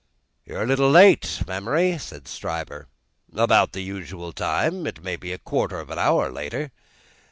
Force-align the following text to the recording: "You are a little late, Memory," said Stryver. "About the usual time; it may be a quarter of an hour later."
"You 0.47 0.55
are 0.55 0.63
a 0.63 0.65
little 0.65 0.89
late, 0.89 1.43
Memory," 1.45 1.99
said 1.99 2.27
Stryver. 2.27 2.87
"About 3.35 3.73
the 3.73 3.81
usual 3.81 4.33
time; 4.33 4.87
it 4.87 5.03
may 5.03 5.15
be 5.15 5.31
a 5.31 5.37
quarter 5.37 5.79
of 5.79 5.91
an 5.91 5.99
hour 5.99 6.31
later." 6.31 6.71